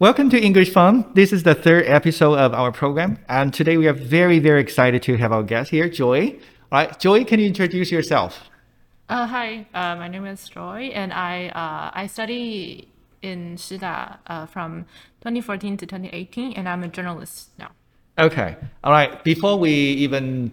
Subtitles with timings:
[0.00, 1.06] Welcome to English Fun.
[1.14, 5.04] This is the third episode of our program, and today we are very, very excited
[5.04, 6.36] to have our guest here, Joy.
[6.72, 8.50] All right, Joy, can you introduce yourself?
[9.08, 12.88] Uh, hi, uh, my name is Joy, and I uh, I study
[13.22, 14.86] in Shida uh, from
[15.20, 17.70] 2014 to 2018, and I'm a journalist now.
[18.18, 18.56] Okay.
[18.82, 19.22] All right.
[19.22, 20.50] Before we even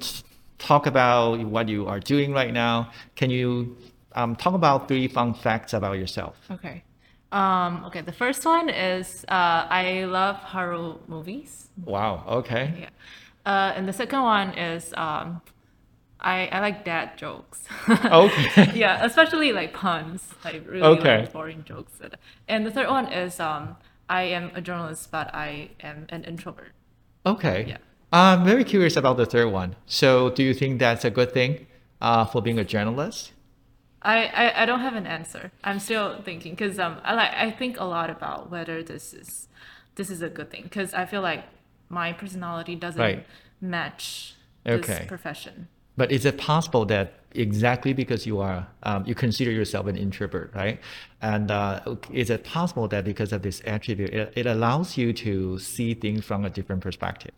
[0.60, 3.76] talk about what you are doing right now, can you
[4.14, 6.38] um, talk about three fun facts about yourself?
[6.52, 6.84] Okay.
[7.32, 11.70] Um, okay, the first one is uh, I love horror movies.
[11.86, 12.24] Wow.
[12.28, 12.74] Okay.
[12.82, 12.90] Yeah.
[13.46, 15.42] Uh, and the second one is um,
[16.20, 17.64] I, I like dad jokes.
[17.88, 18.72] Okay.
[18.76, 21.20] yeah, especially like puns, like really Okay.
[21.22, 21.94] like boring jokes.
[22.48, 23.78] And the third one is um,
[24.10, 26.74] I am a journalist, but I am an introvert.
[27.26, 27.66] Okay.
[27.70, 27.78] Yeah.
[28.14, 29.78] I'm very curious about the third one.
[29.86, 31.66] So, do you think that's a good thing
[32.02, 33.32] uh, for being a journalist?
[34.02, 35.52] I, I, I don't have an answer.
[35.64, 39.48] I'm still thinking because um I like I think a lot about whether this is
[39.96, 41.44] this is a good thing because I feel like
[41.90, 43.26] my personality doesn't Right.
[43.60, 44.82] match Okay.
[44.82, 45.68] this profession.
[45.98, 50.52] But is it possible that exactly because you are um, you consider yourself an introvert,
[50.56, 50.80] right?
[51.22, 55.60] And uh, is it possible that because of this attribute, it, it allows you to
[55.60, 57.32] see things from a different perspective?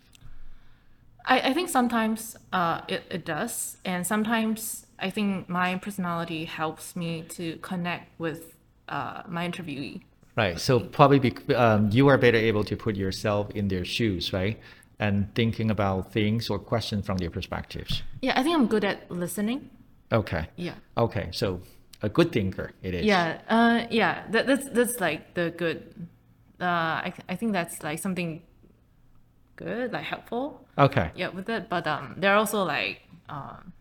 [1.26, 3.78] I, I think sometimes uh, it, it does.
[3.86, 8.56] And sometimes I think my personality helps me to connect with
[8.88, 10.02] uh, my interviewee.
[10.36, 10.60] Right.
[10.60, 14.58] So probably bec- um, you are better able to put yourself in their shoes, right?
[15.00, 18.02] And thinking about things or questions from their perspectives.
[18.22, 19.70] Yeah, I think I'm good at listening.
[20.12, 20.48] Okay.
[20.56, 20.76] Yeah.
[20.98, 21.30] Okay.
[21.32, 21.62] So
[22.02, 23.06] a good thinker it is.
[23.06, 26.08] Yeah, uh, yeah, that, that's that's like the good.
[26.62, 28.42] Uh, I I think that's like something
[29.56, 30.66] good, like helpful.
[30.78, 31.12] Okay.
[31.16, 33.74] Yeah, with it, but um, there are also like um,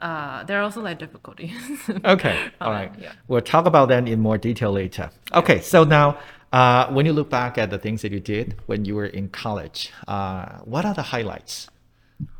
[0.00, 1.52] uh, there are also like difficulties.
[2.04, 2.50] Okay.
[2.60, 3.12] All Uh, yeah.
[3.28, 5.10] We'll talk about them in more detail later.
[5.32, 5.60] Okay.
[5.60, 6.18] So now,
[6.52, 9.28] uh, when you look back at the things that you did when you were in
[9.28, 11.68] college, uh, what are the highlights?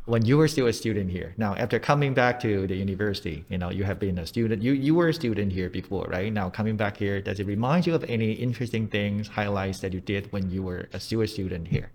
[0.05, 1.33] When you were still a student here.
[1.37, 4.61] Now, after coming back to the university, you know, you have been a student.
[4.61, 6.31] You you were a student here before, right?
[6.31, 9.99] Now coming back here, does it remind you of any interesting things, highlights that you
[9.99, 11.89] did when you were a still a student here?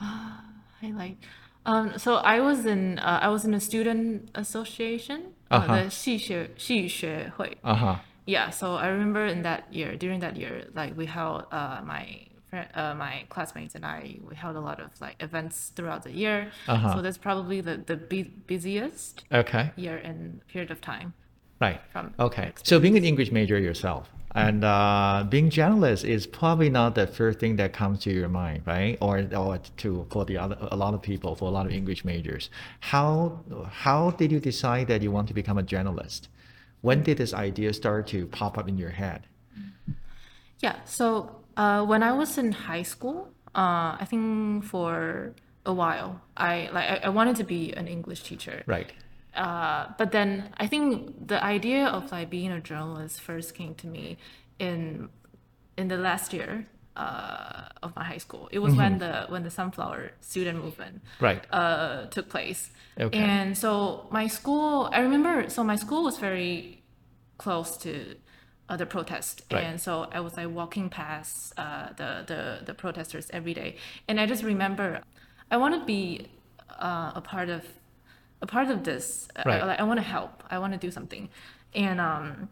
[0.82, 1.16] Highlight.
[1.65, 5.75] Um, so I was in uh, I was in a student association, uh, Uh-huh.
[5.83, 7.57] the 系学系学会.
[7.63, 7.95] Uh huh.
[8.25, 12.05] Yeah, so I remember in that year, during that year, like we held uh, my
[12.49, 16.11] friend, uh, my classmates and I, we held a lot of like events throughout the
[16.11, 16.51] year.
[16.67, 16.93] Uh-huh.
[16.95, 19.71] So that's probably the the bu- busiest Okay.
[19.75, 21.13] year and period of time.
[21.59, 21.79] Right.
[21.91, 22.53] From okay.
[22.63, 27.38] So being an English major yourself and uh, being journalist is probably not the first
[27.38, 28.98] thing that comes to your mind, right?
[29.00, 32.04] Or or to for the other a lot of people, for a lot of English
[32.04, 32.50] majors.
[32.80, 36.28] How how did you decide that you want to become a journalist?
[36.82, 39.26] When did this idea start to pop up in your head?
[40.60, 40.76] Yeah.
[40.84, 45.32] So uh, when I was in high school, uh, I think for
[45.64, 48.62] a while, I like I, I wanted to be an English teacher.
[48.66, 48.92] Right.
[49.36, 53.86] Uh, but then I think the idea of like being a journalist first came to
[53.86, 54.16] me
[54.58, 55.08] in
[55.76, 56.66] in the last year
[56.96, 58.48] uh, of my high school.
[58.50, 61.42] It was when the when the sunflower student movement Right.
[61.52, 62.70] uh, took place.
[62.98, 63.18] Okay.
[63.18, 66.82] And so my school, I remember, so my school was very
[67.36, 67.92] close to
[68.70, 69.64] uh, the protest, Right.
[69.64, 73.76] and so I was like walking past uh, the the the protesters every day,
[74.08, 75.02] and I just remember,
[75.50, 76.28] I want to be
[76.80, 77.62] uh, a part of
[78.42, 79.28] a part of this.
[79.36, 79.62] I- Right.
[79.62, 80.42] I, like, I want to help.
[80.50, 81.28] I want to do something,
[81.74, 82.48] and um,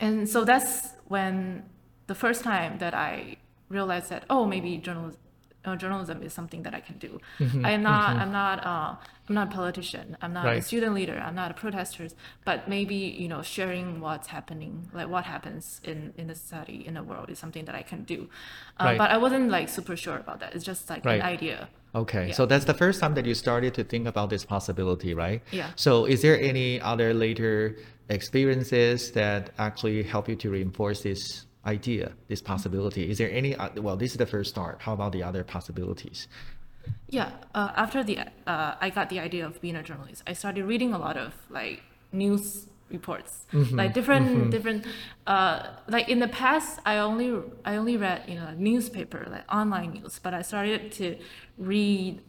[0.00, 1.64] and so that's when
[2.06, 3.36] the first time that I
[3.68, 5.20] realized that oh maybe journalism
[5.64, 7.20] uh, journalism is something that I can do.
[7.64, 8.94] I am not I'm not uh,
[9.28, 10.16] I'm not a politician.
[10.22, 11.18] I'm not a student leader.
[11.26, 12.08] I'm not a protester.
[12.44, 16.94] But maybe you know sharing what's happening, like what happens in in the society in
[16.94, 18.28] the world, is something that I can do.
[18.80, 18.98] Uh, Right.
[18.98, 20.54] But I wasn't like super sure about that.
[20.54, 21.20] It's just like Right.
[21.20, 21.68] an idea.
[21.94, 22.34] Okay, Yeah.
[22.34, 25.40] so that's the first time that you started to think about this possibility, right?
[25.50, 25.70] Yeah.
[25.74, 27.76] So is there any other later
[28.10, 33.02] experiences that actually help you to reinforce this idea, this possibility?
[33.10, 34.76] Is there any, uh, well, this is the first start.
[34.86, 36.26] How about the other possibilities?
[37.08, 40.64] Yeah, uh, after the uh, I got the idea of being a journalist, I started
[40.64, 41.82] reading a lot of like
[42.12, 43.32] news reports,
[43.80, 44.86] like different different.
[45.26, 47.30] Uh, like in the past, I only
[47.64, 51.16] I only read you know newspaper like online news, but I started to
[51.58, 52.20] read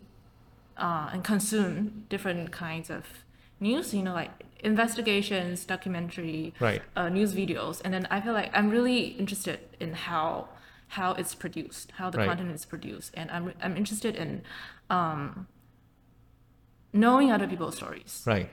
[0.77, 3.03] uh, and consume different kinds of
[3.59, 3.93] news.
[3.93, 6.81] You know, like investigations, documentary, Right.
[6.95, 10.49] uh, news videos, and then I feel like I'm really interested in how
[10.93, 12.27] how it's produced, how the Right.
[12.27, 14.41] content is produced, and I'm I'm interested in
[14.89, 15.47] um,
[16.93, 18.23] knowing other people's stories.
[18.25, 18.49] Right.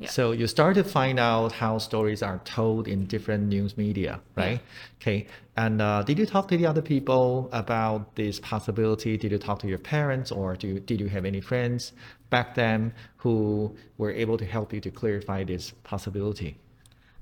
[0.00, 0.08] Yeah.
[0.08, 4.60] So you start to find out how stories are told in different news media, right?
[4.96, 5.26] Okay.
[5.58, 9.18] And uh, did you talk to the other people about this possibility?
[9.18, 11.92] Did you talk to your parents, or do you, did you have any friends
[12.30, 16.56] back then who were able to help you to clarify this possibility?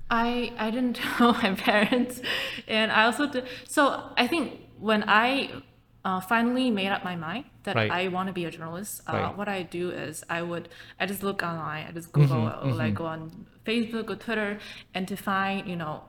[0.09, 2.21] I I didn't tell my parents,
[2.65, 3.45] and I also did.
[3.67, 5.51] So I think when I
[6.05, 7.91] uh, finally made up my mind that Right.
[7.91, 9.37] I want to be a journalist, uh, Right.
[9.37, 10.69] what I do is I would
[10.99, 14.59] I just look online, I just Google Mm-hmm, or like go on Facebook or Twitter,
[14.95, 16.03] and to find you know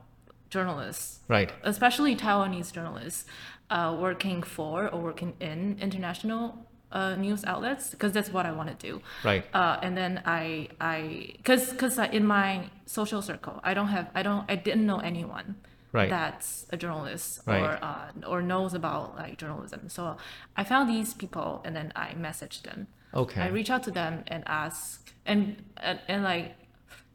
[0.49, 1.51] journalists, Right.
[1.63, 3.25] especially Taiwanese journalists,
[3.69, 8.67] uh, working for or working in international uh, news outlets because that's what I want
[8.69, 9.01] to do.
[9.23, 9.45] Right.
[9.53, 14.23] Uh, and then I I because because in my social circle I don't have I
[14.23, 15.55] don't I didn't know anyone
[15.93, 16.09] Right.
[16.09, 17.61] that's a journalist Right.
[17.61, 19.89] or uh, or knows about like journalism.
[19.89, 20.15] So
[20.55, 22.87] I found these people and then I messaged them.
[23.13, 23.41] Okay.
[23.41, 25.41] I reach out to them and ask and
[25.77, 26.55] and, and like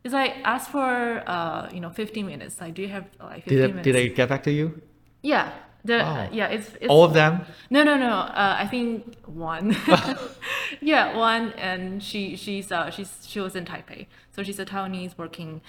[0.05, 2.61] it's like ask for uh you know 15 minutes.
[2.61, 3.85] Like do you have like 15 Did, minutes?
[3.87, 4.83] they, did they get back to you?
[5.23, 5.53] Yeah.
[5.85, 6.29] The, Wow.
[6.33, 7.47] yeah, it's, it's All of them?
[7.71, 8.09] no, no, no.
[8.11, 9.77] Uh, I think one.
[10.81, 15.17] yeah, one, and she she's uh she's she was in Taipei, so she's a Taiwanese
[15.17, 15.61] working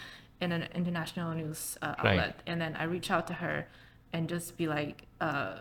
[0.42, 2.20] in an international news uh, Right.
[2.20, 2.42] outlet.
[2.46, 3.68] And then I reach out to her,
[4.14, 5.60] and just be like, uh,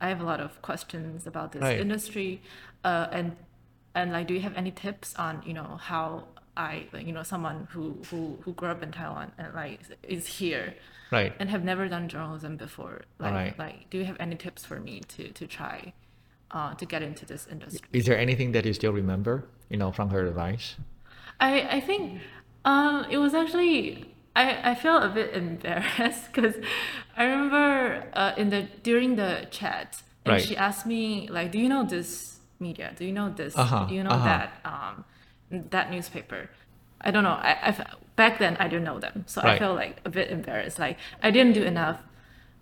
[0.00, 1.80] I have a lot of questions about this Right.
[1.80, 2.42] industry,
[2.84, 3.36] uh, and
[3.94, 6.26] and like, do you have any tips on you know how
[6.56, 10.74] I you know someone who who who grew up in Taiwan and like is here
[11.12, 11.32] Right.
[11.38, 13.58] and have never done journalism before like Alright.
[13.58, 15.92] like do you have any tips for me to to try
[16.50, 19.90] uh, to get into this industry Is there anything that you still remember, you know,
[19.92, 20.76] from her advice?
[21.40, 22.20] i i think
[22.64, 26.54] um it was actually i i felt a bit embarrassed because
[27.16, 30.42] i remember uh, in the during the chat and Right.
[30.42, 33.94] she asked me like do you know this media do you know this Uh-huh, do
[33.94, 34.24] you know uh-huh.
[34.30, 35.04] that um
[35.70, 36.48] that newspaper
[37.00, 40.00] i don't know I, I back then i didn't know them so i felt like
[40.04, 42.00] a bit embarrassed like i didn't do enough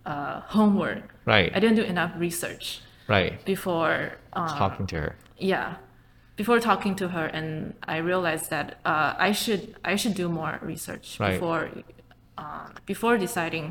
[0.05, 1.53] uh, homework Right.
[1.55, 3.45] I didn't do enough research Right.
[3.45, 5.17] before uh, Talking to her.
[5.39, 5.77] yeah
[6.43, 7.49] before talking to her and
[7.95, 9.63] I realized that uh, I should
[9.93, 11.33] I should do more research Right.
[11.35, 11.63] before
[12.43, 13.67] uh, before deciding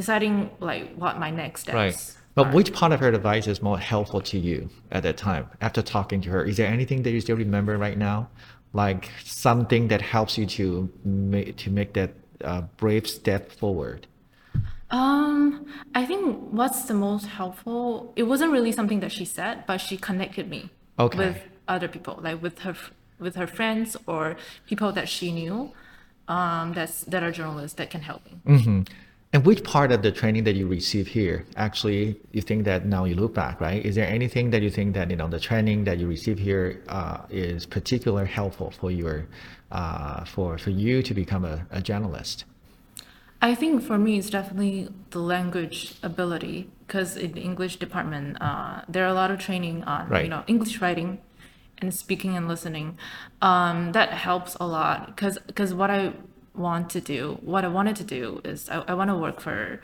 [0.00, 0.34] deciding
[0.70, 1.98] like what my next steps Right.
[2.36, 2.52] But are.
[2.56, 4.58] which part of her advice is more helpful to you
[4.96, 6.40] at that time after talking to her?
[6.50, 8.18] Is there anything that you still remember right now,
[8.82, 10.66] like something that helps you to
[11.04, 12.10] make to make that
[12.50, 14.00] uh, brave step forward?
[15.02, 15.66] Um,
[16.00, 16.22] I think
[16.58, 18.12] what's the most helpful.
[18.20, 20.62] It wasn't really something that she said, but she connected me
[21.00, 21.18] Okay.
[21.18, 21.38] with
[21.68, 22.76] other people, like with her
[23.18, 24.36] with her friends or
[24.66, 25.72] people that she knew,
[26.28, 28.34] um, that's that are journalists that can help me.
[28.46, 28.80] hmm
[29.32, 31.36] And which part of the training that you receive here
[31.66, 32.02] actually
[32.36, 33.80] you think that now you look back, right?
[33.90, 36.66] Is there anything that you think that you know the training that you receive here
[36.98, 37.18] uh,
[37.48, 39.16] is particularly helpful for your
[39.70, 42.36] uh, for for you to become a, a journalist?
[43.42, 48.82] I think for me, it's definitely the language ability because in the English department, uh,
[48.88, 50.24] there are a lot of training on Right.
[50.24, 51.18] you know English writing
[51.78, 52.98] and speaking and listening.
[53.40, 56.12] Um, that helps a lot because because what I
[56.54, 59.80] want to do, what I wanted to do is I, I want to work for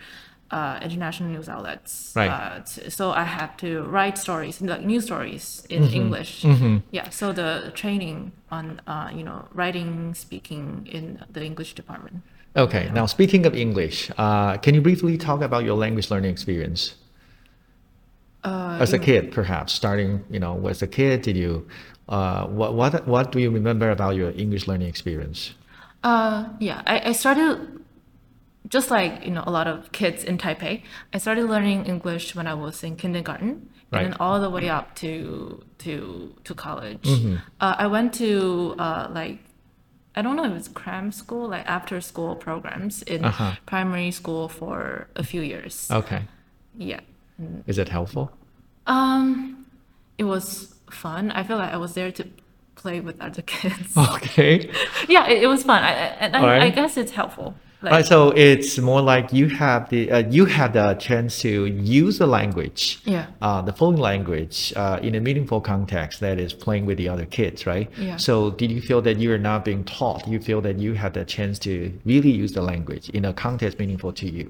[0.51, 2.13] uh, international news outlets.
[2.15, 2.29] Right.
[2.31, 5.95] Uh, t- so I have to write stories, like news stories in Mm-hmm.
[6.03, 6.45] English.
[6.91, 7.09] Yeah.
[7.09, 12.21] So the training on uh, you know writing, speaking in the English department.
[12.57, 16.95] Okay, now speaking of English, uh, can you briefly talk about your language learning experience?
[18.43, 21.67] Uh, as a kid, perhaps starting, you know, as a kid, did you,
[22.09, 25.55] uh, what, what, what do you remember about your English learning experience?
[26.03, 27.83] Uh, yeah, I, I started
[28.69, 30.83] just like you know a lot of kids in Taipei.
[31.13, 34.03] I started learning English when I was in kindergarten, Right.
[34.03, 37.03] and then all the way up to to to college.
[37.03, 37.37] Mm-hmm.
[37.61, 39.39] Uh, I went to uh, like
[40.17, 43.53] I don't know if it's cram school, like after school programs in Uh-huh.
[43.67, 45.89] primary school for a few years.
[45.91, 46.23] Okay,
[46.79, 47.01] Yeah.
[47.67, 48.31] is it helpful?
[48.87, 49.67] Um,
[50.19, 51.31] it was fun.
[51.33, 52.25] I feel like I was there to
[52.77, 53.97] play with other kids.
[53.97, 54.71] Okay.
[55.09, 55.83] yeah, it, it was fun.
[55.85, 57.55] I, and I, I guess it's helpful.
[57.87, 61.67] Like, Right, so it's more like you have the uh, you had the chance to
[62.03, 63.27] use the language, Yeah.
[63.41, 67.27] uh, the foreign language, uh, in a meaningful context that is playing with the other
[67.27, 67.89] kids, right?
[67.97, 68.17] Yeah.
[68.17, 70.27] So did you feel that you are not being taught?
[70.27, 71.73] You feel that you had the chance to
[72.05, 74.47] really use the language in a context meaningful to you?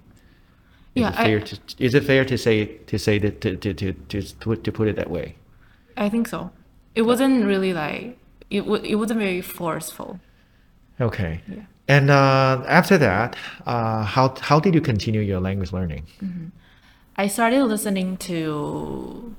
[0.95, 2.57] Is Yeah, it I- fair to is it fair to say
[2.91, 5.37] to say that to to to to, to, to put it that way?
[5.95, 6.53] I think so.
[6.95, 8.17] It wasn't really like
[8.49, 8.61] it.
[8.61, 10.21] W- it wasn't very forceful.
[11.01, 11.41] Okay.
[11.49, 11.63] Yeah.
[11.89, 16.07] And uh, after that, uh, how how did you continue your language learning?
[17.17, 19.35] I started listening to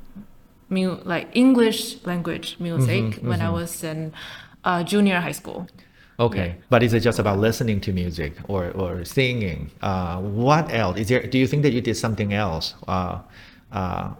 [0.69, 4.13] mu- like English language music Mm-hmm, when I was in
[4.63, 5.67] uh, junior high school.
[6.19, 9.69] Okay, but is it just about listening to music or, or singing?
[9.81, 10.97] Uh, what else?
[10.97, 11.21] Is there?
[11.27, 13.19] Do you think that you did something else uh,
[13.71, 14.13] uh,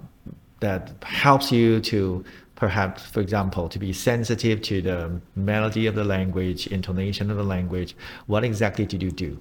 [0.60, 2.24] that helps you to
[2.58, 7.44] perhaps, for example, to be sensitive to the melody of the language, intonation of the
[7.44, 7.96] language?
[8.26, 9.40] What exactly did you do?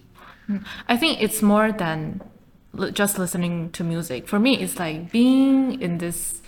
[0.89, 2.21] I think it's more than
[2.93, 4.29] just listening to music.
[4.29, 6.41] For me, it's like being in this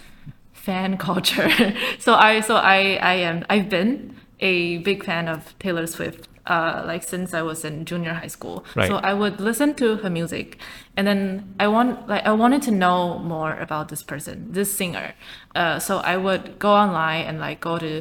[0.53, 1.51] fan culture.
[1.99, 6.29] so I so I I am I've been a big fan of Taylor Swift.
[6.49, 8.89] Uh, like since I was in junior high school, Right.
[8.89, 10.57] so I would listen to her music,
[10.97, 15.13] and then I want like I wanted to know more about this person, this singer.
[15.55, 18.01] Uh, so I would go online and like go to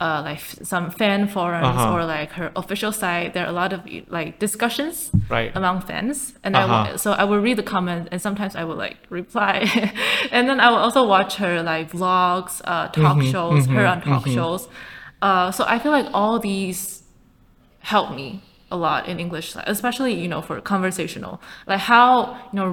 [0.00, 0.40] uh, like
[0.72, 1.94] some fan forums Uh-huh.
[1.94, 3.32] or like her official site.
[3.32, 5.52] There are a lot of like discussions Right.
[5.54, 6.72] among fans, and I Uh-huh.
[6.90, 9.56] wa- so I would read the comments, and sometimes I would like reply,
[10.34, 14.00] and then I would also watch her like vlogs, uh, talk Mm-hmm, shows, her on
[14.02, 14.66] talk shows.
[15.22, 17.03] Uh, so I feel like all these
[17.92, 22.70] help me a lot in English, especially you know for conversational, like how you know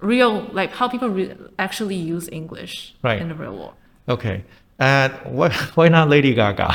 [0.00, 3.20] real like how people re- actually use English Right.
[3.20, 3.74] in the real world.
[4.08, 4.44] Okay,
[4.78, 6.70] and why why not Lady Gaga?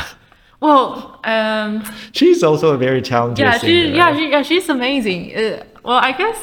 [0.62, 3.88] Well, um, She's also a very talented yeah, singer.
[3.88, 5.21] she, yeah, she, yeah, she's amazing.
[5.33, 6.39] Uh, well, I guess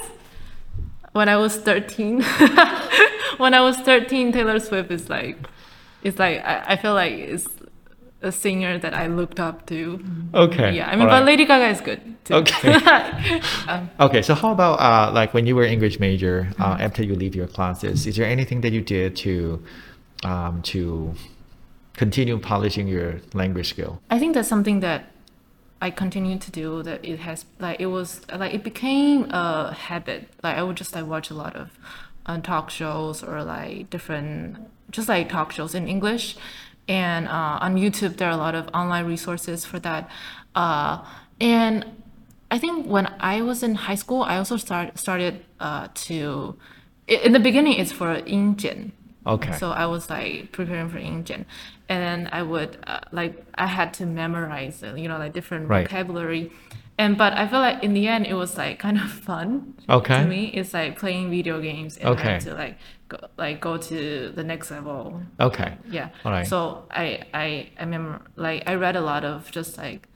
[1.12, 2.22] when I was thirteen,
[3.42, 5.36] when I was thirteen, Taylor Swift is like,
[6.02, 7.46] it's like I, I feel like it's
[8.22, 10.02] a singer that I looked up to.
[10.34, 10.74] Okay.
[10.74, 11.24] Yeah, I mean, all but.
[11.24, 12.00] Lady Gaga is good.
[12.24, 12.34] Too.
[12.34, 12.74] Okay.
[13.68, 16.82] um, Okay, so how about uh, like when you were English major, uh, Mm-hmm.
[16.82, 19.62] after you leave your classes, is there anything that you did to
[20.24, 21.14] um, to
[21.94, 24.00] continue polishing your language skill?
[24.10, 25.12] I think that's something that
[25.80, 26.82] I continue to do.
[26.82, 30.28] That it has like it was like it became a habit.
[30.42, 31.78] Like I would just like watch a lot of
[32.24, 34.56] uh, talk shows or like different
[34.90, 36.36] just like talk shows in English,
[36.88, 40.08] and uh, on YouTube there are a lot of online resources for that.
[40.54, 41.04] Uh,
[41.40, 41.84] and
[42.50, 46.56] I think when I was in high school, I also start started uh, to.
[47.08, 48.92] In the beginning, it's for 英检.
[49.26, 49.52] Okay.
[49.58, 51.44] So I was like preparing for 英检,
[51.88, 55.86] and then I would uh, like I had to memorize, you know, like different Right.
[55.88, 56.50] vocabulary,
[56.97, 59.73] and but I feel like in the end it was like kind of fun.
[59.89, 60.21] Okay.
[60.21, 62.29] To me, it's like playing video games and Okay.
[62.29, 62.77] I had to like
[63.09, 65.21] go like go to the next level.
[65.39, 65.73] Okay.
[65.89, 66.09] Yeah.
[66.23, 66.45] All right.
[66.47, 70.07] So I I I remember like I read a lot of just like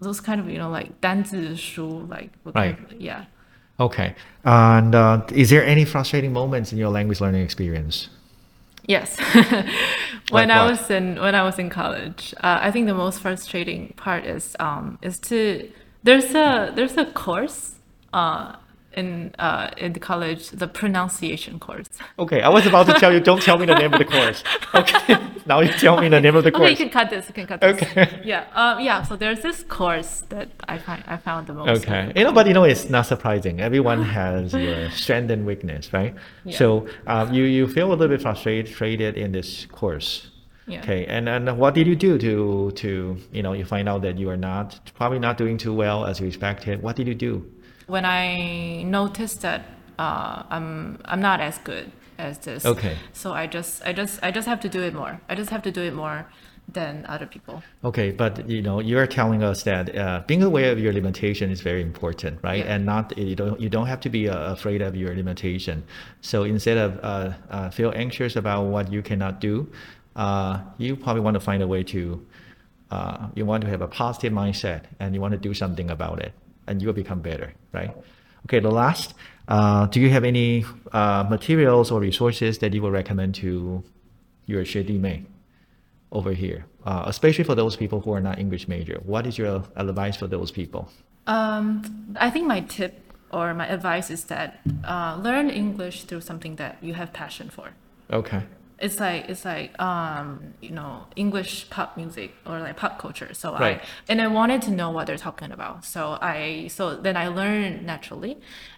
[0.00, 2.76] those kind of you know like 单字书 like Right.
[2.76, 2.96] vocabulary.
[2.98, 3.24] Yeah.
[3.78, 4.14] Okay.
[4.44, 8.08] And uh, is there any frustrating moments in your language learning experience?
[8.86, 9.16] Yes.
[10.30, 10.70] when Like I what?
[10.72, 14.56] was in when I was in college, uh, I think the most frustrating part is
[14.58, 15.68] um is to
[16.03, 17.75] there's a there's a course
[18.13, 18.55] uh
[18.93, 21.87] in uh in the college the pronunciation course.
[22.17, 24.43] Okay, I was about to tell you, don't tell me the name of the course.
[24.73, 26.63] Okay, now you tell me the name of the course.
[26.63, 27.27] Okay, you can cut this.
[27.27, 27.81] You can cut this.
[27.81, 28.21] Okay.
[28.25, 28.45] Yeah.
[28.55, 28.79] Um.
[28.79, 29.03] Yeah.
[29.03, 31.83] So there's this course that I find I found the most.
[31.83, 32.11] Okay.
[32.15, 33.61] You know, but you know, it's not surprising.
[33.61, 36.15] Everyone has your strength and weakness, right?
[36.43, 36.57] Yeah.
[36.57, 40.29] So um, you you feel a little bit frustrated in this course.
[40.67, 40.81] Yeah.
[40.81, 41.05] Okay.
[41.05, 44.29] And and what did you do to to you know you find out that you
[44.29, 46.83] are not probably not doing too well as you expected?
[46.83, 47.49] What did you do?
[47.87, 49.61] When I noticed that
[49.97, 52.65] uh, I'm I'm not as good as this.
[52.65, 52.97] Okay.
[53.13, 55.21] So I just I just I just have to do it more.
[55.29, 56.27] I just have to do it more
[56.69, 57.63] than other people.
[57.83, 61.61] Okay, but you know, you're telling us that uh, being aware of your limitation is
[61.61, 62.65] very important, right?
[62.65, 62.75] Yeah.
[62.75, 65.85] And not you don't you don't have to be uh, afraid of your limitation.
[66.21, 69.69] So instead of uh, uh, feel anxious about what you cannot do,
[70.17, 72.25] uh, you probably want to find a way to,
[72.91, 76.19] uh, you want to have a positive mindset and you want to do something about
[76.19, 76.33] it
[76.67, 77.95] and you will become better, right?
[78.45, 79.13] Okay, the last,
[79.47, 83.83] uh, do you have any uh, materials or resources that you will recommend to
[84.47, 85.25] your Shedi Mei
[86.11, 88.99] over here, uh, especially for those people who are not English major?
[89.05, 90.89] What is your advice for those people?
[91.27, 96.55] Um, I think my tip or my advice is that uh, learn English through something
[96.55, 97.71] that you have passion for.
[98.11, 98.43] Okay.
[98.79, 103.33] It's like it's like um, you know English pop music or like pop culture.
[103.33, 103.79] So Right.
[103.81, 105.83] I and I wanted to know what they're talking about.
[105.85, 108.37] So I so then I learned naturally,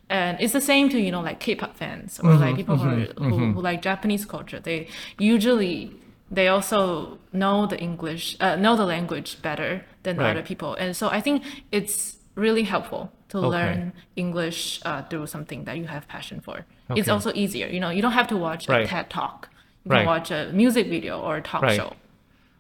[0.10, 3.06] and it's the same to you know like K-pop fans or like people who, are,
[3.30, 4.60] who, who like Japanese culture.
[4.60, 4.88] They
[5.18, 5.92] usually
[6.32, 10.32] they also know the English uh, know the language better than Right.
[10.32, 13.48] other people, and so I think it's really helpful to Okay.
[13.50, 16.66] learn English uh, through something that you have passion for.
[16.96, 17.68] It's also easier.
[17.68, 19.50] You know, you don't have to watch a TED talk.
[19.86, 20.06] You right.
[20.06, 21.76] watch a music video or a talk right.
[21.76, 21.96] show.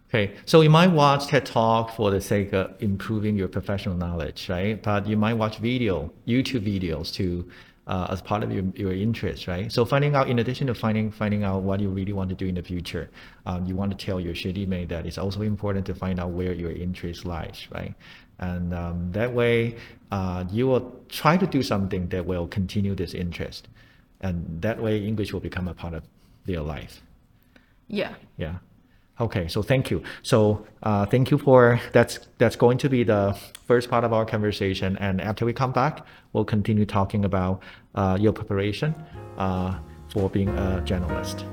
[0.10, 4.50] Okay, so you might watch TED Talk for the sake of improving your professional knowledge,
[4.50, 4.82] right?
[4.82, 7.48] But you might watch video, YouTube videos to
[7.86, 9.72] uh, as part of your, your interest, right?
[9.72, 12.48] So finding out, in addition to finding finding out what you really want to do
[12.48, 13.10] in the future,
[13.46, 16.30] um, you want to tell your shitty mate that it's also important to find out
[16.30, 17.94] where your interest lies, right?
[18.40, 19.76] And um, that way,
[20.12, 23.68] uh, you will try to do something that will continue this interest,
[24.22, 26.04] and that way, English will become a part of
[26.46, 27.02] their life.
[27.89, 28.13] Yeah.
[28.38, 28.55] Yeah.
[29.19, 29.50] Okay.
[29.50, 30.01] So thank you.
[30.22, 34.25] So uh, thank you for that's that's going to be the first part of our
[34.25, 34.98] conversation.
[34.98, 37.62] And after we come back, we'll continue talking about
[37.96, 38.96] uh, your preparation
[39.38, 39.79] uh,
[40.13, 41.46] for being a journalist.